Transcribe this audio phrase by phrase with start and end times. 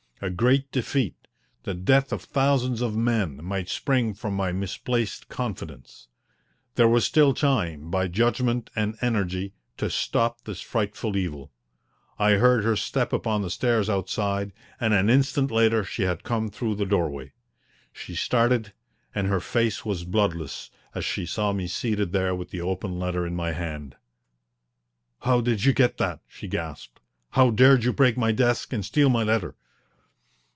[0.23, 1.15] A great defeat,
[1.63, 6.09] the death of thousands of men, might spring from my misplaced confidence.
[6.75, 11.51] There was still time, by judgment and energy, to stop this frightful evil.
[12.19, 16.51] I heard her step upon the stairs outside, and an instant later she had come
[16.51, 17.33] through the doorway.
[17.91, 18.73] She started,
[19.15, 23.25] and her face was bloodless as she saw me seated there with the open letter
[23.25, 23.95] in my hand.
[25.21, 26.99] "How did you get that?" she gasped.
[27.31, 29.55] "How dared you break my desk and steal my letter?"